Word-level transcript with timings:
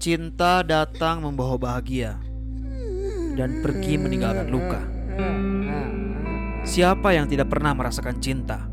Cinta 0.00 0.64
datang 0.64 1.20
membawa 1.20 1.60
bahagia 1.60 2.16
dan 3.36 3.60
pergi 3.60 4.00
meninggalkan 4.00 4.48
luka. 4.48 4.80
Siapa 6.64 7.12
yang 7.12 7.28
tidak 7.28 7.52
pernah 7.52 7.76
merasakan 7.76 8.16
cinta? 8.16 8.64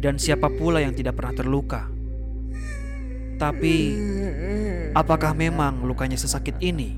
Dan 0.00 0.16
siapa 0.16 0.48
pula 0.48 0.80
yang 0.80 0.96
tidak 0.96 1.20
pernah 1.20 1.36
terluka? 1.36 1.92
Tapi, 3.36 3.92
apakah 4.96 5.36
memang 5.36 5.84
lukanya 5.84 6.16
sesakit 6.16 6.56
ini? 6.64 6.96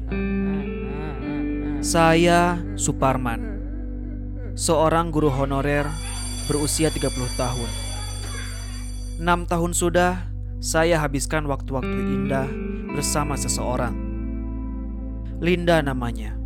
Saya 1.82 2.62
Suparman, 2.78 3.42
seorang 4.54 5.10
guru 5.10 5.34
honorer 5.34 5.90
berusia 6.46 6.94
30 6.94 7.10
tahun. 7.34 7.70
Enam 9.18 9.50
tahun 9.50 9.74
sudah 9.74 10.30
saya 10.62 11.02
habiskan 11.02 11.50
waktu-waktu 11.50 11.98
indah 12.22 12.73
bersama 12.94 13.34
seseorang. 13.34 13.92
Linda 15.42 15.82
namanya, 15.82 16.38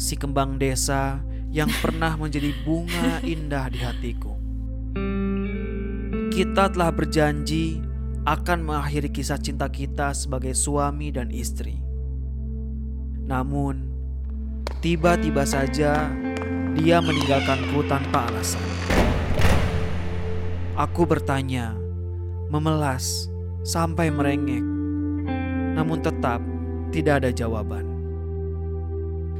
si 0.00 0.16
kembang 0.16 0.56
desa 0.56 1.20
yang 1.52 1.68
pernah 1.84 2.16
menjadi 2.16 2.56
bunga 2.64 3.20
indah 3.20 3.68
di 3.68 3.78
hatiku. 3.84 4.32
Kita 6.32 6.72
telah 6.72 6.88
berjanji 6.88 7.84
akan 8.24 8.64
mengakhiri 8.64 9.12
kisah 9.12 9.40
cinta 9.40 9.68
kita 9.68 10.16
sebagai 10.16 10.56
suami 10.56 11.12
dan 11.12 11.28
istri. 11.28 11.76
Namun, 13.28 13.88
tiba-tiba 14.80 15.44
saja 15.44 16.08
dia 16.76 16.96
meninggalkanku 17.00 17.84
tanpa 17.88 18.28
alasan. 18.28 18.64
Aku 20.76 21.08
bertanya, 21.08 21.74
memelas, 22.52 23.26
sampai 23.66 24.12
merengek, 24.14 24.67
namun 25.78 26.02
tetap 26.02 26.42
tidak 26.90 27.22
ada 27.22 27.30
jawaban. 27.30 27.86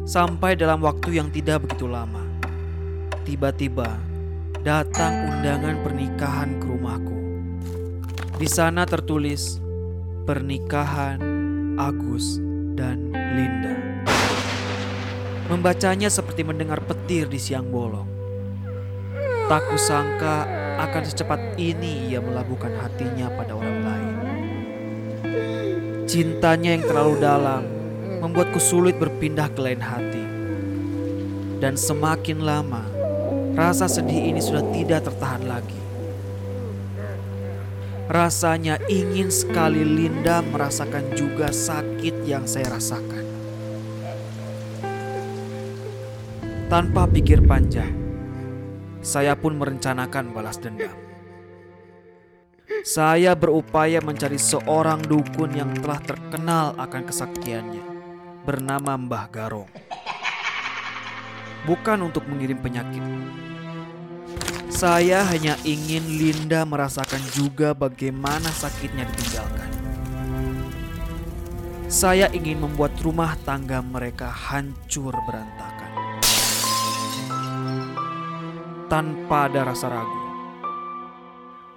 Sampai 0.07 0.55
dalam 0.55 0.79
waktu 0.79 1.19
yang 1.19 1.35
tidak 1.35 1.67
begitu 1.67 1.91
lama, 1.91 2.23
tiba-tiba 3.27 3.99
datang 4.63 5.35
undangan 5.35 5.83
pernikahan 5.83 6.63
ke 6.63 6.67
rumahku. 6.71 7.19
Di 8.39 8.47
sana 8.47 8.87
tertulis 8.87 9.59
pernikahan 10.31 11.19
Agus 11.75 12.39
dan 12.79 13.11
Linda. 13.11 13.75
Membacanya 15.51 16.07
seperti 16.07 16.47
mendengar 16.47 16.79
petir 16.87 17.27
di 17.27 17.41
siang 17.43 17.67
bolong. 17.67 18.07
Tak 19.51 19.65
kusangka 19.75 20.45
akan 20.79 21.03
secepat 21.03 21.59
ini 21.59 22.13
ia 22.13 22.23
melabuhkan 22.23 22.71
hatinya 22.79 23.27
pada 23.35 23.57
orang 23.57 23.79
lain. 23.83 23.88
Cintanya 26.09 26.73
yang 26.73 26.89
terlalu 26.89 27.21
dalam 27.21 27.69
membuatku 28.25 28.57
sulit 28.57 28.97
berpindah 28.97 29.53
ke 29.53 29.61
lain 29.61 29.77
hati. 29.85 30.25
Dan 31.61 31.77
semakin 31.77 32.41
lama, 32.41 32.81
rasa 33.53 33.85
sedih 33.85 34.33
ini 34.33 34.41
sudah 34.41 34.65
tidak 34.73 35.05
tertahan 35.05 35.45
lagi. 35.45 35.77
Rasanya 38.09 38.81
ingin 38.89 39.29
sekali 39.29 39.85
Linda 39.85 40.41
merasakan 40.41 41.13
juga 41.13 41.53
sakit 41.53 42.25
yang 42.25 42.49
saya 42.49 42.73
rasakan. 42.73 43.25
Tanpa 46.73 47.05
pikir 47.05 47.45
panjang, 47.45 47.93
saya 49.05 49.37
pun 49.37 49.61
merencanakan 49.61 50.33
balas 50.33 50.57
dendam. 50.57 51.08
Saya 52.85 53.33
berupaya 53.33 53.99
mencari 54.05 54.37
seorang 54.37 55.01
dukun 55.01 55.57
yang 55.57 55.73
telah 55.81 56.01
terkenal 56.05 56.67
akan 56.77 57.03
kesaktiannya, 57.09 57.85
bernama 58.45 58.97
Mbah 59.01 59.27
Garong. 59.33 59.71
Bukan 61.65 61.99
untuk 62.05 62.29
mengirim 62.29 62.61
penyakit. 62.61 63.01
Saya 64.69 65.25
hanya 65.33 65.57
ingin 65.65 66.05
Linda 66.07 66.63
merasakan 66.69 67.25
juga 67.33 67.73
bagaimana 67.73 68.53
sakitnya 68.53 69.09
ditinggalkan. 69.11 69.71
Saya 71.89 72.29
ingin 72.37 72.61
membuat 72.61 72.93
rumah 73.01 73.33
tangga 73.49 73.81
mereka 73.81 74.29
hancur 74.29 75.17
berantakan 75.25 75.89
tanpa 78.89 79.53
ada 79.53 79.69
rasa 79.69 79.89
ragu. 79.93 80.18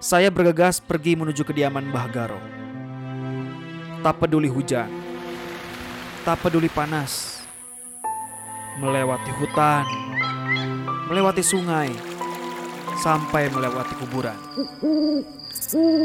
Saya 0.02 0.34
bergegas 0.34 0.82
pergi 0.82 1.14
menuju 1.14 1.46
kediaman 1.46 1.94
Mbah 1.94 2.10
Garong. 2.10 2.42
Tak 4.02 4.18
peduli 4.18 4.50
hujan, 4.50 4.90
tak 6.26 6.42
peduli 6.42 6.66
panas, 6.66 7.38
melewati 8.82 9.30
hutan, 9.38 9.86
melewati 11.06 11.38
sungai, 11.46 11.94
sampai 12.98 13.46
melewati 13.46 13.94
kuburan. 14.02 14.34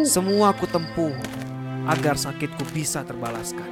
Semua 0.05 0.53
aku 0.53 0.69
tempuh 0.69 1.17
agar 1.89 2.21
sakitku 2.21 2.69
bisa 2.69 3.01
terbalaskan. 3.01 3.65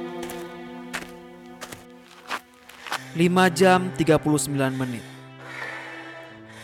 5 3.14 3.30
jam 3.54 3.94
39 3.94 4.74
menit 4.74 5.06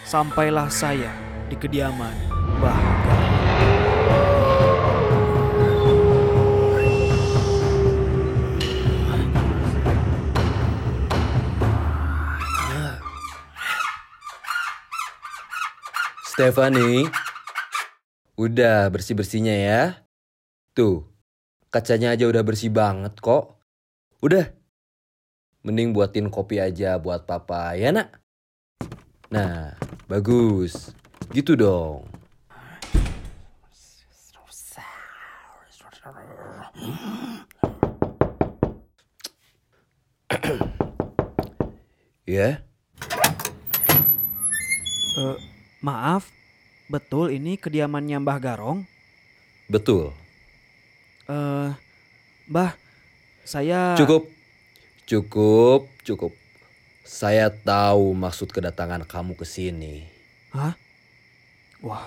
sampailah 0.03 0.67
saya 0.67 1.15
di 1.47 1.55
kediaman 1.55 2.13
Mbah 2.59 3.22
Stefani, 16.43 17.07
udah 18.35 18.91
bersih-bersihnya 18.91 19.55
ya. 19.63 19.83
Tuh, 20.75 21.07
kacanya 21.71 22.11
aja 22.19 22.27
udah 22.27 22.43
bersih 22.43 22.67
banget 22.67 23.15
kok. 23.23 23.63
Udah, 24.19 24.51
mending 25.63 25.95
buatin 25.95 26.27
kopi 26.35 26.59
aja 26.59 26.99
buat 26.99 27.31
papa 27.31 27.79
ya 27.79 27.95
nak. 27.95 28.19
Nah, 29.31 29.79
bagus. 30.11 30.91
Gitu 31.31 31.55
dong. 31.55 32.11
ya? 42.27 42.59
Uh, 45.15 45.39
maaf, 45.83 46.31
betul 46.87 47.35
ini 47.35 47.59
kediamannya 47.59 48.23
Mbah 48.23 48.39
Garong? 48.39 48.87
Betul. 49.67 50.15
Eh, 51.27 51.35
uh, 51.35 51.75
Mbah, 52.47 52.79
saya... 53.43 53.99
Cukup, 53.99 54.31
cukup, 55.05 55.91
cukup. 56.07 56.33
Saya 57.03 57.51
tahu 57.51 58.15
maksud 58.15 58.55
kedatangan 58.55 59.03
kamu 59.03 59.35
ke 59.35 59.43
sini. 59.43 60.07
Hah? 60.55 60.79
Wah, 61.83 62.07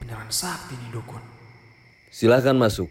beneran 0.00 0.32
sakti 0.32 0.72
nih 0.80 0.96
dukun. 0.96 1.20
Silahkan 2.08 2.56
masuk. 2.56 2.88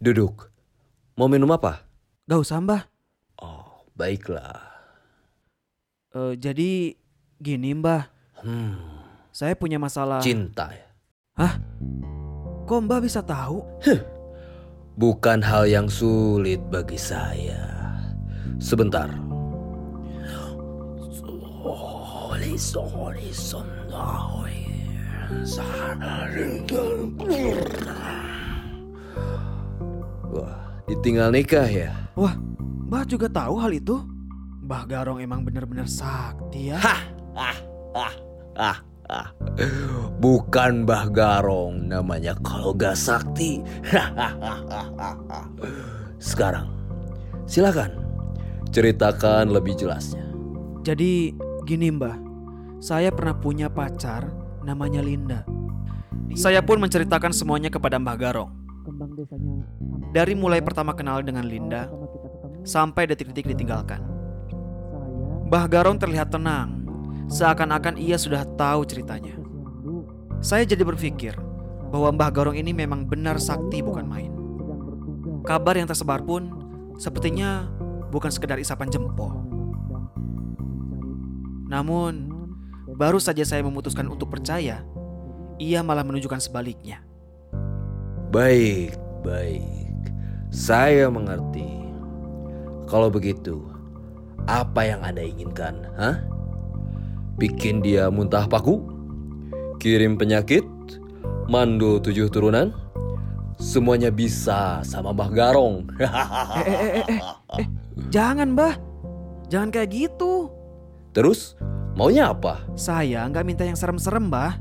Duduk. 0.00 0.48
Mau 1.18 1.28
minum 1.28 1.50
apa? 1.52 1.87
Gak 2.28 2.44
usah 2.44 2.60
mbah. 2.60 2.84
Oh, 3.40 3.88
baiklah. 3.96 4.60
Uh, 6.12 6.36
jadi 6.36 6.92
gini 7.40 7.72
mbah. 7.72 8.12
Hmm. 8.44 8.76
Saya 9.32 9.56
punya 9.56 9.80
masalah. 9.80 10.20
Cinta 10.20 10.68
ya? 10.68 10.88
Hah? 11.40 11.56
Kok 12.68 12.84
Mbak 12.84 13.08
bisa 13.08 13.24
tahu? 13.24 13.64
Huh, 13.80 14.00
bukan 15.00 15.40
hal 15.40 15.64
yang 15.64 15.88
sulit 15.88 16.60
bagi 16.68 17.00
saya. 17.00 17.64
Sebentar. 18.60 19.08
Wah, 30.28 30.60
ditinggal 30.84 31.32
nikah 31.32 31.68
ya? 31.72 32.07
Wah, 32.18 32.34
Mbah 32.90 33.06
juga 33.06 33.30
tahu 33.30 33.62
hal 33.62 33.78
itu? 33.78 33.94
Mbah 34.66 34.90
Garong 34.90 35.22
emang 35.22 35.46
benar-benar 35.46 35.86
sakti 35.86 36.74
ya? 36.74 36.82
Hah, 36.82 37.02
ah, 37.38 37.58
ah, 37.94 38.14
ah. 38.58 38.78
Ah, 39.08 39.32
bukan 40.20 40.84
Mbah 40.84 41.08
Garong 41.14 41.88
namanya 41.88 42.34
kalau 42.42 42.74
gak 42.76 42.98
sakti. 42.98 43.62
Sekarang, 46.20 46.68
silakan 47.46 48.02
ceritakan 48.74 49.48
lebih 49.48 49.78
jelasnya. 49.78 50.26
Jadi 50.84 51.32
gini 51.64 51.88
Mbah, 51.88 52.18
saya 52.82 53.14
pernah 53.14 53.38
punya 53.38 53.70
pacar 53.72 54.28
namanya 54.66 55.00
Linda. 55.00 55.46
Saya 56.36 56.60
pun 56.60 56.82
menceritakan 56.82 57.32
semuanya 57.32 57.72
kepada 57.72 57.96
Mbah 57.96 58.18
Garong. 58.20 58.52
Dari 60.12 60.32
mulai 60.36 60.60
pertama 60.64 60.92
kenal 60.92 61.20
dengan 61.24 61.44
Linda 61.44 61.88
sampai 62.68 63.08
detik-detik 63.08 63.56
ditinggalkan. 63.56 64.04
Mbah 65.48 65.64
Garong 65.64 65.96
terlihat 65.96 66.28
tenang, 66.28 66.84
seakan-akan 67.32 67.96
ia 67.96 68.20
sudah 68.20 68.44
tahu 68.44 68.84
ceritanya. 68.84 69.40
Saya 70.44 70.68
jadi 70.68 70.84
berpikir 70.84 71.32
bahwa 71.88 72.12
Mbah 72.12 72.30
Garong 72.30 72.60
ini 72.60 72.76
memang 72.76 73.08
benar 73.08 73.40
sakti 73.40 73.80
bukan 73.80 74.04
main. 74.04 74.32
Kabar 75.48 75.80
yang 75.80 75.88
tersebar 75.88 76.20
pun 76.20 76.52
sepertinya 77.00 77.64
bukan 78.12 78.28
sekedar 78.28 78.60
isapan 78.60 78.92
jempol. 78.92 79.32
Namun, 81.72 82.28
baru 83.00 83.16
saja 83.16 83.44
saya 83.48 83.64
memutuskan 83.64 84.04
untuk 84.12 84.28
percaya, 84.28 84.84
ia 85.56 85.80
malah 85.80 86.04
menunjukkan 86.04 86.44
sebaliknya. 86.44 87.00
Baik, 88.28 89.00
baik. 89.24 90.12
Saya 90.52 91.08
mengerti. 91.08 91.77
Kalau 92.88 93.12
begitu, 93.12 93.68
apa 94.48 94.80
yang 94.80 95.04
Anda 95.04 95.20
inginkan? 95.20 95.84
Hah? 96.00 96.24
Bikin 97.36 97.84
dia 97.84 98.08
muntah 98.08 98.48
paku? 98.48 98.80
Kirim 99.76 100.16
penyakit? 100.16 100.64
Mandul 101.52 102.00
tujuh 102.00 102.32
turunan? 102.32 102.72
Semuanya 103.60 104.08
bisa 104.08 104.80
sama 104.88 105.12
Mbah 105.12 105.30
Garong. 105.36 105.84
Eh, 106.58 106.64
eh, 106.64 106.90
eh, 106.96 107.04
eh, 107.04 107.20
eh, 107.60 107.68
jangan, 108.08 108.56
Mbah. 108.56 108.74
Jangan 109.52 109.68
kayak 109.68 109.92
gitu. 109.92 110.48
Terus, 111.12 111.60
maunya 111.92 112.32
apa? 112.32 112.64
Saya 112.72 113.28
nggak 113.28 113.44
minta 113.44 113.68
yang 113.68 113.76
serem-serem, 113.76 114.32
Mbah. 114.32 114.56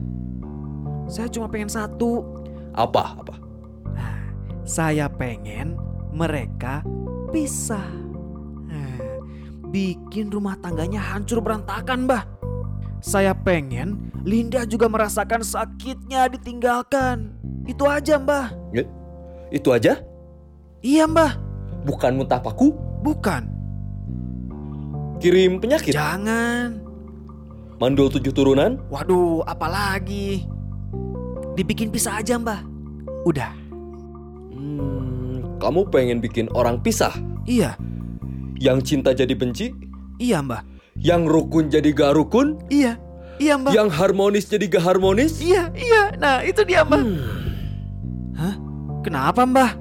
Saya 1.07 1.31
cuma 1.31 1.47
pengen 1.47 1.71
satu. 1.71 2.27
Apa? 2.75 3.23
Apa? 3.23 3.35
Saya 4.67 5.07
pengen 5.07 5.79
mereka 6.11 6.83
pisah. 7.31 8.06
Bikin 9.67 10.31
rumah 10.31 10.55
tangganya 10.63 11.03
hancur 11.03 11.43
berantakan, 11.43 12.07
Mbah. 12.07 12.23
Saya 13.03 13.35
pengen 13.35 14.09
Linda 14.23 14.65
juga 14.65 14.89
merasakan 14.89 15.43
sakitnya 15.43 16.31
ditinggalkan. 16.31 17.35
Itu 17.67 17.85
aja, 17.87 18.15
Mbah. 18.17 18.55
Itu 19.51 19.71
aja? 19.71 19.99
Iya, 20.83 21.07
Mbah. 21.07 21.39
Bukan 21.87 22.19
muntah 22.19 22.39
paku? 22.39 22.75
Bukan. 23.03 23.47
Kirim 25.23 25.59
penyakit? 25.63 25.95
Jangan. 25.95 26.83
Mandul 27.77 28.09
tujuh 28.11 28.33
turunan? 28.33 28.81
Waduh, 28.91 29.45
apalagi? 29.47 30.43
Dibikin 31.55 31.93
pisah 31.93 32.19
aja, 32.19 32.35
Mbah. 32.37 32.61
Udah. 33.23 33.53
Hmm, 34.51 35.57
kamu 35.61 35.87
pengen 35.89 36.19
bikin 36.19 36.51
orang 36.53 36.81
pisah? 36.81 37.13
Iya, 37.47 37.77
Yang 38.57 38.77
cinta 38.93 39.13
jadi 39.13 39.33
benci? 39.37 39.73
iya, 40.17 40.41
Mbah. 40.41 40.65
Yang 40.97 41.29
rukun 41.29 41.69
jadi 41.69 41.89
gak 41.93 42.17
rukun? 42.17 42.57
Iya, 42.73 42.97
iya, 43.37 43.53
Mbah. 43.53 43.69
Yang 43.69 43.89
harmonis 44.01 44.49
jadi 44.49 44.65
gak 44.65 44.83
harmonis? 44.83 45.37
Iya, 45.37 45.69
iya. 45.77 46.17
Nah, 46.17 46.41
itu 46.41 46.65
dia, 46.65 46.81
Mbah. 46.81 47.01
Hmm. 47.05 47.21
Hah? 48.33 48.55
Kenapa, 49.05 49.45
Mbah? 49.45 49.71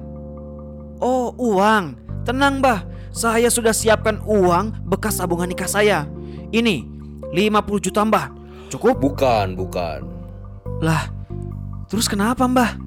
Oh, 1.01 1.33
uang. 1.41 1.97
Tenang, 2.21 2.61
Mbah. 2.61 2.85
Saya 3.09 3.49
sudah 3.49 3.73
siapkan 3.73 4.21
uang 4.29 4.85
bekas 4.85 5.17
tabungan 5.17 5.49
nikah 5.49 5.65
saya. 5.65 6.05
Ini 6.53 6.85
50 7.33 7.81
juta, 7.89 8.05
Mbah. 8.05 8.29
Cukup? 8.69 9.01
Bukan, 9.01 9.57
bukan. 9.57 10.05
Lah, 10.85 11.09
terus 11.89 12.05
kenapa, 12.05 12.45
Mbah? 12.45 12.77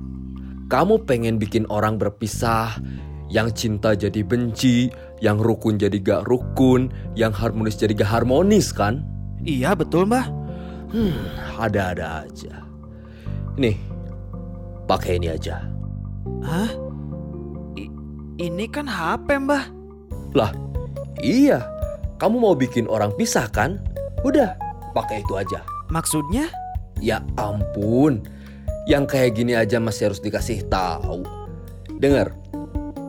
Kamu 0.70 1.02
pengen 1.02 1.42
bikin 1.42 1.66
orang 1.66 1.98
berpisah, 1.98 2.78
yang 3.26 3.50
cinta 3.54 3.98
jadi 3.98 4.22
benci, 4.22 4.90
yang 5.20 5.36
rukun 5.36 5.76
jadi 5.76 5.96
gak 6.00 6.26
rukun, 6.26 6.88
yang 7.12 7.30
harmonis 7.30 7.76
jadi 7.76 7.92
gak 7.92 8.20
harmonis 8.20 8.72
kan? 8.72 9.04
Iya, 9.44 9.76
betul, 9.76 10.08
Mbah. 10.08 10.26
Hmm, 10.90 11.16
ada-ada 11.60 12.26
aja. 12.26 12.64
Nih, 13.60 13.76
pakai 14.88 15.20
ini 15.20 15.28
aja. 15.30 15.64
Hah? 16.44 16.72
I- 17.76 17.92
ini 18.40 18.64
kan 18.66 18.88
HP, 18.88 19.36
Mbah. 19.44 19.64
Lah, 20.32 20.50
iya. 21.20 21.62
Kamu 22.20 22.36
mau 22.40 22.56
bikin 22.56 22.88
orang 22.88 23.12
pisah 23.16 23.48
kan? 23.48 23.80
Udah, 24.24 24.56
pakai 24.92 25.24
itu 25.24 25.36
aja. 25.36 25.64
Maksudnya? 25.88 26.48
Ya 27.00 27.24
ampun, 27.40 28.20
yang 28.84 29.08
kayak 29.08 29.36
gini 29.36 29.56
aja 29.56 29.80
masih 29.80 30.12
harus 30.12 30.20
dikasih 30.20 30.68
tahu. 30.68 31.24
Dengar, 31.96 32.36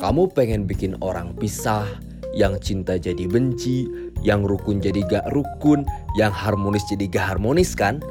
kamu 0.01 0.33
pengen 0.33 0.65
bikin 0.65 0.97
orang 1.05 1.37
pisah, 1.37 1.85
yang 2.33 2.57
cinta 2.57 2.97
jadi 2.97 3.29
benci, 3.29 3.85
yang 4.25 4.41
rukun 4.41 4.81
jadi 4.81 5.05
gak 5.05 5.29
rukun, 5.29 5.85
yang 6.17 6.33
harmonis 6.33 6.81
jadi 6.89 7.05
gak 7.05 7.37
harmonis 7.37 7.77
kan? 7.77 8.01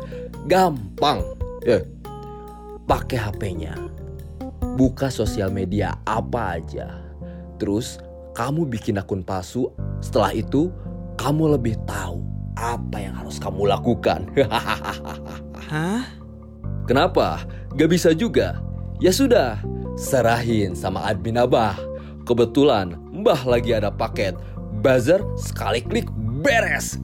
Gampang. 0.47 1.27
Eh, 1.67 1.83
pakai 2.87 3.19
HP-nya. 3.19 3.75
Buka 4.79 5.11
sosial 5.11 5.51
media 5.51 5.99
apa 6.07 6.63
aja. 6.63 7.03
Terus 7.59 7.99
kamu 8.39 8.71
bikin 8.71 9.03
akun 9.03 9.27
palsu. 9.27 9.67
Setelah 9.99 10.31
itu 10.31 10.71
kamu 11.19 11.59
lebih 11.59 11.75
tahu 11.91 12.23
apa 12.55 13.03
yang 13.03 13.19
harus 13.19 13.43
kamu 13.43 13.67
lakukan. 13.67 14.31
Hah? 15.75 16.07
Kenapa? 16.87 17.43
Gak 17.75 17.91
bisa 17.91 18.15
juga? 18.15 18.70
Ya 19.01 19.17
sudah, 19.17 19.57
serahin 19.97 20.77
sama 20.77 21.09
admin 21.09 21.41
Abah. 21.41 21.73
Kebetulan 22.29 23.01
Mbah 23.17 23.49
lagi 23.49 23.73
ada 23.73 23.89
paket. 23.89 24.37
Buzzer 24.85 25.25
sekali 25.41 25.81
klik 25.81 26.13
beres. 26.45 27.01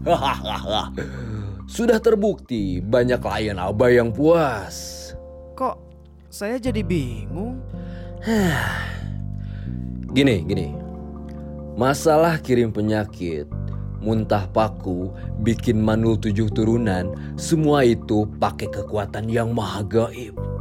Sudah 1.65 1.97
terbukti 1.97 2.85
banyak 2.85 3.17
klien 3.17 3.57
Abah 3.57 3.89
yang 3.89 4.13
puas. 4.13 5.09
Kok 5.57 5.81
saya 6.29 6.61
jadi 6.61 6.85
bingung? 6.85 7.65
Gini, 10.13 10.45
gini. 10.45 10.73
Masalah 11.77 12.41
kirim 12.41 12.73
penyakit, 12.73 13.45
muntah 14.01 14.49
paku, 14.49 15.13
bikin 15.45 15.77
manul 15.77 16.17
tujuh 16.17 16.49
turunan, 16.57 17.13
semua 17.37 17.85
itu 17.85 18.25
pakai 18.41 18.73
kekuatan 18.73 19.29
yang 19.29 19.53
maha 19.53 19.85
gaib. 19.85 20.56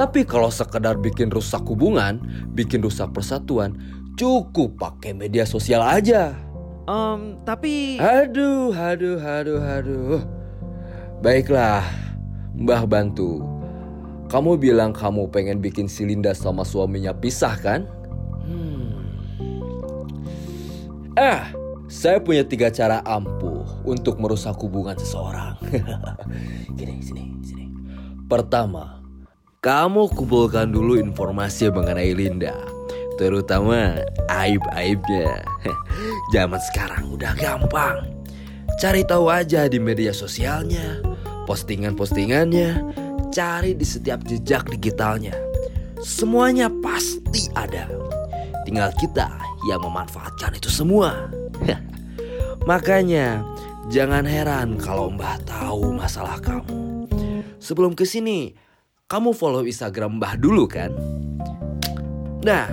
Tapi 0.00 0.24
kalau 0.24 0.48
sekedar 0.48 0.96
bikin 0.96 1.28
rusak 1.28 1.60
hubungan, 1.68 2.24
bikin 2.56 2.80
rusak 2.80 3.12
persatuan, 3.12 3.76
cukup 4.16 4.80
pakai 4.80 5.12
media 5.12 5.44
sosial 5.44 5.84
aja. 5.84 6.32
Em, 6.88 7.36
tapi 7.44 8.00
Aduh, 8.00 8.72
aduh, 8.72 9.20
aduh, 9.20 9.60
aduh. 9.60 10.24
Baiklah, 11.20 11.84
Mbah 12.56 12.88
bantu. 12.88 13.44
Kamu 14.32 14.56
bilang 14.56 14.96
kamu 14.96 15.28
pengen 15.28 15.60
bikin 15.60 15.84
si 15.84 16.08
Linda 16.08 16.32
sama 16.32 16.64
suaminya 16.64 17.12
pisah 17.12 17.60
kan? 17.60 17.84
Hmm. 18.48 19.04
Ah, 21.12 21.52
saya 21.92 22.24
punya 22.24 22.40
tiga 22.48 22.72
cara 22.72 23.04
ampuh 23.04 23.68
untuk 23.84 24.16
merusak 24.16 24.56
hubungan 24.64 24.96
seseorang. 24.96 25.60
Gini, 26.80 27.04
sini, 27.04 27.36
sini. 27.44 27.68
Pertama, 28.24 28.99
kamu 29.60 30.08
kumpulkan 30.16 30.72
dulu 30.72 30.96
informasi 30.96 31.68
mengenai 31.68 32.16
Linda. 32.16 32.56
Terutama 33.20 34.00
aib-aibnya. 34.32 35.44
Zaman 36.34 36.60
sekarang 36.72 37.12
udah 37.12 37.36
gampang. 37.36 38.08
Cari 38.80 39.04
tahu 39.04 39.28
aja 39.28 39.68
di 39.68 39.76
media 39.76 40.16
sosialnya, 40.16 41.04
postingan-postingannya, 41.44 42.80
cari 43.28 43.76
di 43.76 43.84
setiap 43.84 44.24
jejak 44.24 44.64
digitalnya. 44.72 45.36
Semuanya 46.00 46.72
pasti 46.80 47.52
ada. 47.52 47.84
Tinggal 48.64 48.88
kita 48.96 49.28
yang 49.68 49.84
memanfaatkan 49.84 50.56
itu 50.56 50.72
semua. 50.72 51.28
Makanya 52.70 53.44
jangan 53.92 54.24
heran 54.24 54.80
kalau 54.80 55.12
Mbah 55.12 55.36
tahu 55.44 55.92
masalah 55.92 56.40
kamu. 56.40 57.04
Sebelum 57.60 57.92
ke 57.92 58.08
sini, 58.08 58.56
kamu 59.10 59.34
follow 59.34 59.66
Instagram 59.66 60.22
Mbah 60.22 60.38
dulu 60.38 60.70
kan? 60.70 60.94
Nah, 62.46 62.70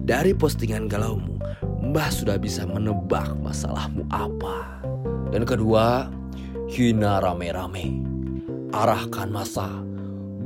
dari 0.00 0.32
postingan 0.32 0.88
galaumu, 0.88 1.36
Mbah 1.84 2.08
sudah 2.08 2.40
bisa 2.40 2.64
menebak 2.64 3.36
masalahmu 3.44 4.08
apa. 4.08 4.80
Dan 5.28 5.44
kedua, 5.44 6.08
hina 6.72 7.20
rame-rame. 7.20 8.00
Arahkan 8.72 9.28
masa, 9.28 9.68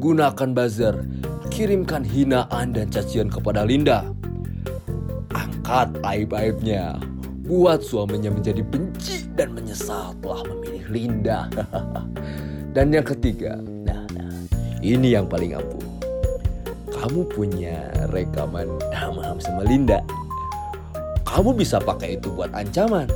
gunakan 0.03 0.51
buzzer, 0.59 1.07
kirimkan 1.55 2.03
hinaan 2.03 2.75
dan 2.75 2.91
cacian 2.91 3.31
kepada 3.31 3.63
Linda. 3.63 4.11
Angkat 5.39 6.03
aib-aibnya, 6.03 6.99
buat 7.47 7.79
suaminya 7.79 8.35
menjadi 8.35 8.67
benci 8.67 9.31
dan 9.39 9.55
menyesal 9.55 10.19
telah 10.19 10.43
memilih 10.51 10.83
Linda. 10.91 11.47
dan 12.75 12.91
yang 12.91 13.07
ketiga, 13.07 13.63
nah, 13.87 14.02
Ini 14.83 15.15
yang 15.15 15.31
paling 15.31 15.55
ampuh. 15.55 15.87
Kamu 16.91 17.31
punya 17.31 17.87
rekaman 18.11 18.67
ham-ham 18.91 19.39
sama 19.39 19.63
Linda. 19.63 20.03
Kamu 21.23 21.55
bisa 21.55 21.79
pakai 21.79 22.19
itu 22.19 22.35
buat 22.35 22.51
ancaman. 22.51 23.07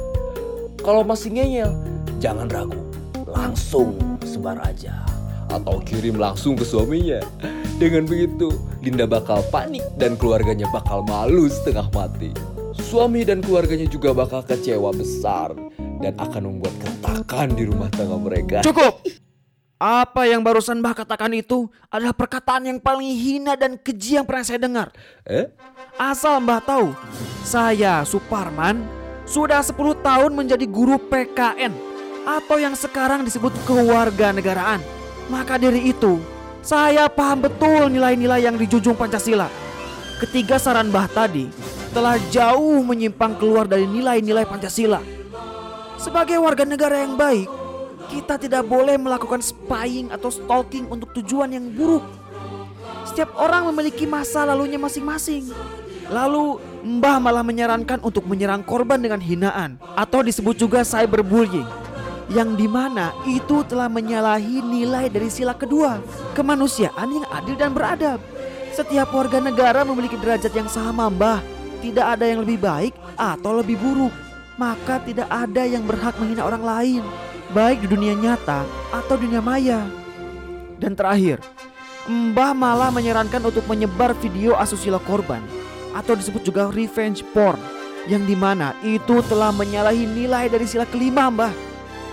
Kalau 0.78 1.02
masih 1.02 1.34
ngeyel, 1.34 1.74
jangan 2.22 2.46
ragu. 2.54 2.78
Langsung 3.26 3.98
sebar 4.22 4.62
aja. 4.62 5.02
Atau 5.50 5.82
kirim 5.82 6.14
langsung 6.22 6.54
ke 6.54 6.62
suaminya. 6.62 7.18
Dengan 7.82 8.06
begitu, 8.06 8.54
Linda 8.78 9.02
bakal 9.10 9.42
panik 9.50 9.82
dan 9.98 10.14
keluarganya 10.14 10.70
bakal 10.70 11.02
malu 11.02 11.50
setengah 11.50 11.90
mati. 11.90 12.30
Suami 12.78 13.26
dan 13.26 13.42
keluarganya 13.42 13.90
juga 13.90 14.14
bakal 14.14 14.46
kecewa 14.46 14.94
besar 14.94 15.50
dan 15.98 16.14
akan 16.14 16.46
membuat 16.46 16.78
keretakan 16.78 17.58
di 17.58 17.66
rumah 17.66 17.90
tangga 17.90 18.18
mereka. 18.22 18.62
Cukup! 18.62 19.15
Apa 19.76 20.24
yang 20.24 20.40
barusan 20.40 20.80
Mbah 20.80 20.96
katakan 20.96 21.28
itu 21.36 21.68
adalah 21.92 22.16
perkataan 22.16 22.64
yang 22.64 22.78
paling 22.80 23.12
hina 23.12 23.60
dan 23.60 23.76
keji 23.76 24.16
yang 24.16 24.24
pernah 24.24 24.40
saya 24.40 24.56
dengar. 24.56 24.88
Eh? 25.28 25.52
Asal 26.00 26.40
Mbah 26.40 26.64
tahu, 26.64 26.96
saya 27.44 28.00
Suparman 28.08 28.80
sudah 29.28 29.60
10 29.60 29.76
tahun 30.00 30.32
menjadi 30.32 30.64
guru 30.64 30.96
PKN 30.96 31.76
atau 32.24 32.56
yang 32.56 32.72
sekarang 32.72 33.20
disebut 33.20 33.52
kewarganegaraan. 33.68 34.80
Maka 35.28 35.60
dari 35.60 35.92
itu, 35.92 36.24
saya 36.64 37.04
paham 37.12 37.44
betul 37.44 37.92
nilai-nilai 37.92 38.48
yang 38.48 38.56
dijunjung 38.56 38.96
Pancasila. 38.96 39.52
Ketiga 40.24 40.56
saran 40.56 40.88
Mbah 40.88 41.04
tadi 41.12 41.52
telah 41.92 42.16
jauh 42.32 42.80
menyimpang 42.80 43.36
keluar 43.36 43.68
dari 43.68 43.84
nilai-nilai 43.84 44.48
Pancasila. 44.48 45.04
Sebagai 46.00 46.40
warga 46.40 46.64
negara 46.64 47.04
yang 47.04 47.20
baik, 47.20 47.65
kita 48.06 48.38
tidak 48.38 48.64
boleh 48.66 48.94
melakukan 48.96 49.42
spying 49.42 50.10
atau 50.14 50.30
stalking 50.30 50.86
untuk 50.88 51.10
tujuan 51.20 51.50
yang 51.50 51.66
buruk. 51.70 52.02
Setiap 53.06 53.34
orang 53.38 53.70
memiliki 53.70 54.06
masa 54.06 54.46
lalunya 54.46 54.78
masing-masing. 54.78 55.50
Lalu 56.06 56.62
Mbah 56.86 57.18
malah 57.18 57.42
menyarankan 57.42 57.98
untuk 58.06 58.30
menyerang 58.30 58.62
korban 58.62 59.02
dengan 59.02 59.18
hinaan 59.18 59.74
atau 59.98 60.22
disebut 60.22 60.54
juga 60.54 60.86
cyberbullying. 60.86 61.66
Yang 62.30 62.50
di 62.58 62.66
mana 62.70 63.14
itu 63.26 63.62
telah 63.66 63.86
menyalahi 63.86 64.62
nilai 64.62 65.06
dari 65.10 65.30
sila 65.30 65.54
kedua, 65.54 66.02
kemanusiaan 66.34 67.10
yang 67.10 67.26
adil 67.30 67.54
dan 67.58 67.70
beradab. 67.74 68.18
Setiap 68.74 69.10
warga 69.14 69.42
negara 69.42 69.82
memiliki 69.82 70.18
derajat 70.18 70.52
yang 70.54 70.70
sama 70.70 71.10
Mbah. 71.10 71.42
Tidak 71.82 72.02
ada 72.02 72.26
yang 72.26 72.42
lebih 72.42 72.58
baik 72.58 72.94
atau 73.14 73.62
lebih 73.62 73.78
buruk. 73.78 74.14
Maka 74.58 75.02
tidak 75.02 75.28
ada 75.30 75.62
yang 75.68 75.86
berhak 75.86 76.16
menghina 76.18 76.42
orang 76.46 76.64
lain 76.64 77.02
baik 77.52 77.84
di 77.84 77.88
dunia 77.90 78.14
nyata 78.16 78.66
atau 78.90 79.14
dunia 79.14 79.44
maya. 79.44 79.86
Dan 80.80 80.96
terakhir, 80.96 81.40
Mbah 82.06 82.54
malah 82.54 82.94
menyarankan 82.94 83.42
untuk 83.42 83.66
menyebar 83.66 84.14
video 84.22 84.54
asusila 84.54 85.02
korban 85.02 85.42
atau 85.90 86.14
disebut 86.14 86.46
juga 86.46 86.70
revenge 86.70 87.26
porn 87.34 87.58
yang 88.06 88.22
di 88.22 88.38
mana 88.38 88.70
itu 88.86 89.18
telah 89.26 89.50
menyalahi 89.50 90.06
nilai 90.06 90.46
dari 90.46 90.66
sila 90.70 90.86
kelima 90.86 91.26
Mbah 91.26 91.54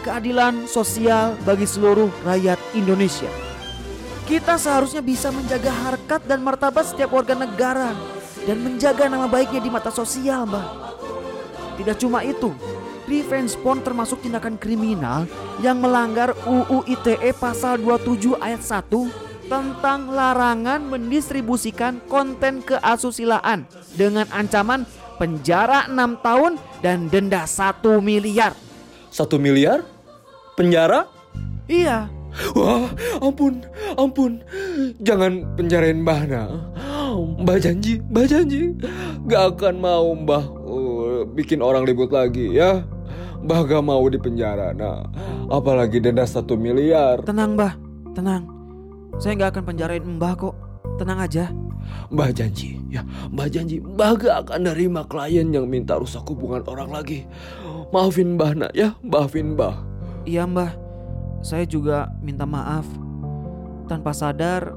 keadilan 0.04 0.68
sosial 0.68 1.38
bagi 1.48 1.64
seluruh 1.64 2.12
rakyat 2.28 2.60
Indonesia. 2.76 3.30
Kita 4.28 4.60
seharusnya 4.60 5.00
bisa 5.00 5.32
menjaga 5.32 5.72
harkat 5.72 6.24
dan 6.28 6.44
martabat 6.44 6.90
setiap 6.90 7.12
warga 7.12 7.36
negara 7.36 7.92
dan 8.44 8.60
menjaga 8.60 9.08
nama 9.08 9.28
baiknya 9.28 9.64
di 9.64 9.72
mata 9.72 9.92
sosial 9.92 10.44
Mbah. 10.48 10.68
Tidak 11.80 11.98
cuma 11.98 12.22
itu, 12.22 12.52
Revenge 13.04 13.54
porn 13.60 13.84
termasuk 13.84 14.24
tindakan 14.24 14.56
kriminal 14.56 15.28
yang 15.60 15.84
melanggar 15.84 16.32
UU 16.48 16.88
ITE 16.88 17.36
pasal 17.36 17.80
27 17.84 18.40
ayat 18.40 18.64
1 18.64 18.88
tentang 19.52 20.08
larangan 20.08 20.80
mendistribusikan 20.88 22.00
konten 22.08 22.64
keasusilaan 22.64 23.68
dengan 23.94 24.26
ancaman 24.32 24.88
penjara 25.20 25.86
6 25.92 26.26
tahun 26.26 26.52
dan 26.80 27.12
denda 27.12 27.44
1 27.44 27.84
miliar. 28.00 28.56
Satu 29.14 29.38
miliar? 29.38 29.84
Penjara? 30.58 31.06
Iya. 31.70 32.10
Wah, 32.58 32.90
ampun, 33.22 33.62
ampun. 33.94 34.42
Jangan 34.98 35.54
penjarain 35.54 36.02
Mbah 36.02 36.22
nah. 36.26 36.50
Mbah 37.14 37.58
janji, 37.62 38.02
Mbah 38.10 38.26
janji. 38.26 38.74
Gak 39.30 39.54
akan 39.54 39.76
mau 39.78 40.18
Mbah 40.18 40.44
uh, 40.66 41.20
bikin 41.30 41.62
orang 41.62 41.86
ribut 41.86 42.10
lagi 42.10 42.58
ya. 42.58 42.82
Mbah 43.44 43.62
gak 43.68 43.84
mau 43.84 44.04
di 44.08 44.16
penjara 44.16 44.72
nah. 44.72 45.04
Apalagi 45.52 46.00
denda 46.00 46.24
satu 46.24 46.56
miliar. 46.56 47.20
Tenang 47.28 47.60
Mbah, 47.60 47.74
tenang. 48.16 48.44
Saya 49.20 49.36
gak 49.36 49.60
akan 49.60 49.64
penjarain 49.76 50.04
Mbah 50.04 50.34
kok. 50.40 50.56
Tenang 50.96 51.20
aja. 51.20 51.52
Mbah 52.08 52.32
janji, 52.32 52.80
ya 52.88 53.04
Mbah 53.04 53.52
janji 53.52 53.84
Mbah 53.84 54.16
gak 54.16 54.36
akan 54.48 54.72
nerima 54.72 55.04
klien 55.04 55.52
yang 55.52 55.68
minta 55.68 56.00
rusak 56.00 56.24
hubungan 56.32 56.64
orang 56.64 56.96
lagi 56.96 57.28
Maafin 57.92 58.40
Mbah 58.40 58.52
nak 58.56 58.72
ya, 58.72 58.96
maafin 59.04 59.60
Mbah 59.60 59.94
Iya 60.24 60.48
Mbah, 60.48 60.72
saya 61.44 61.68
juga 61.68 62.08
minta 62.24 62.48
maaf. 62.48 62.88
Tanpa 63.92 64.16
sadar, 64.16 64.72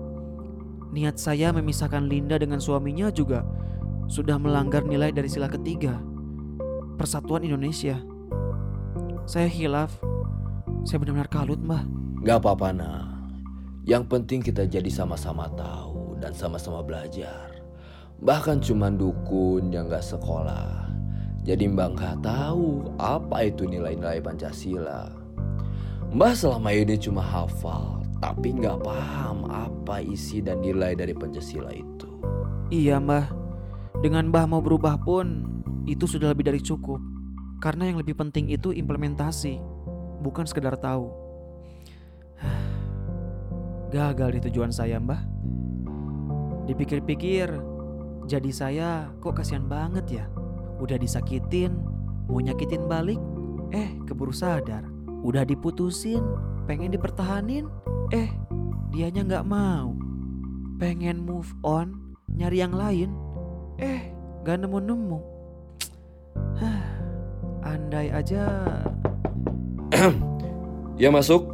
niat 0.91 1.23
saya 1.23 1.55
memisahkan 1.55 2.03
Linda 2.03 2.35
dengan 2.35 2.59
suaminya 2.59 3.15
juga 3.15 3.47
sudah 4.11 4.43
melanggar 4.43 4.83
nilai 4.83 5.15
dari 5.15 5.31
sila 5.31 5.47
ketiga. 5.47 6.03
Persatuan 6.99 7.47
Indonesia. 7.47 8.03
Saya 9.27 9.51
hilaf. 9.51 9.91
Saya 10.87 11.03
benar-benar 11.03 11.27
kalut, 11.27 11.59
Mbah. 11.59 11.83
Gak 12.27 12.43
apa-apa 12.43 12.75
nah 12.75 13.07
Yang 13.87 14.05
penting 14.11 14.43
kita 14.43 14.67
jadi 14.67 14.91
sama-sama 14.91 15.47
tahu 15.55 16.19
dan 16.19 16.35
sama-sama 16.35 16.83
belajar 16.83 17.55
Bahkan 18.19 18.67
cuman 18.67 18.99
dukun 18.99 19.71
yang 19.71 19.87
gak 19.87 20.03
sekolah 20.03 20.91
Jadi 21.47 21.71
mbak 21.71 21.95
gak 21.95 22.27
tahu 22.27 22.91
apa 22.99 23.47
itu 23.47 23.63
nilai-nilai 23.63 24.19
Pancasila 24.19 25.07
Mbah 26.11 26.35
selama 26.35 26.75
ini 26.75 26.99
cuma 26.99 27.23
hafal 27.23 28.03
Tapi 28.19 28.59
gak 28.59 28.83
paham 28.83 29.47
apa 29.47 30.03
isi 30.03 30.43
dan 30.43 30.67
nilai 30.67 30.99
dari 30.99 31.15
Pancasila 31.15 31.71
itu 31.71 32.11
Iya, 32.75 32.99
Mbah. 32.99 33.31
Dengan 34.03 34.35
Mbah 34.35 34.51
mau 34.51 34.59
berubah 34.59 34.99
pun 34.99 35.47
itu 35.87 36.03
sudah 36.11 36.35
lebih 36.35 36.51
dari 36.51 36.59
cukup. 36.59 36.99
Karena 37.67 37.91
yang 37.91 37.99
lebih 37.99 38.15
penting 38.15 38.47
itu 38.47 38.71
implementasi, 38.71 39.59
bukan 40.23 40.47
sekedar 40.47 40.79
tahu. 40.79 41.11
Gagal 43.95 44.39
di 44.39 44.41
tujuan 44.47 44.71
saya, 44.71 45.03
Mbah. 45.03 45.19
Dipikir-pikir, 46.71 47.51
jadi 48.31 48.51
saya 48.55 49.11
kok 49.19 49.43
kasihan 49.43 49.67
banget 49.67 50.23
ya. 50.23 50.31
Udah 50.79 50.95
disakitin, 50.95 51.75
mau 52.31 52.39
nyakitin 52.39 52.87
balik, 52.87 53.19
eh 53.75 53.99
keburu 54.07 54.31
sadar. 54.31 54.87
Udah 55.27 55.43
diputusin, 55.43 56.23
pengen 56.71 56.95
dipertahanin, 56.95 57.67
eh 58.15 58.31
dianya 58.95 59.27
nggak 59.27 59.43
mau. 59.43 59.91
Pengen 60.79 61.19
move 61.19 61.51
on, 61.67 62.15
nyari 62.31 62.63
yang 62.63 62.79
lain, 62.79 63.11
eh 63.83 64.15
gak 64.47 64.63
nemu-nemu. 64.63 65.19
Hah, 66.63 66.96
Andai 67.67 68.15
aja. 68.15 68.47
Ya 70.97 71.13
masuk. 71.13 71.53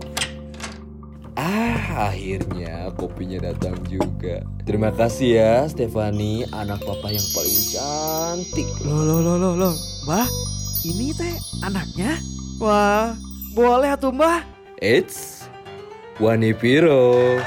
Ah 1.35 2.15
akhirnya 2.15 2.95
kopinya 2.95 3.51
datang 3.51 3.75
juga. 3.91 4.47
Terima 4.63 4.95
kasih 4.95 5.35
ya 5.35 5.55
Stefani 5.67 6.47
Anak 6.55 6.79
papa 6.87 7.11
yang 7.11 7.27
paling 7.35 7.61
cantik. 7.75 8.69
Loh 8.87 9.03
loh 9.03 9.19
loh 9.19 9.35
loh 9.35 9.55
loh. 9.59 9.75
Mbah 10.07 10.31
ini 10.87 11.11
teh 11.11 11.35
anaknya? 11.67 12.23
Wah 12.63 13.19
boleh 13.51 13.99
tuh 13.99 14.15
mbah. 14.15 14.47
It's 14.79 15.51
Wani 16.23 16.55
Piro. 16.55 17.43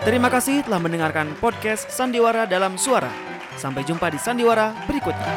Terima 0.00 0.32
kasih 0.32 0.64
telah 0.64 0.80
mendengarkan 0.80 1.36
podcast 1.36 1.92
Sandiwara 1.92 2.48
dalam 2.48 2.80
Suara 2.80 3.37
Sampai 3.58 3.82
jumpa 3.82 4.06
di 4.06 4.22
Sandiwara 4.22 4.70
berikutnya 4.86 5.34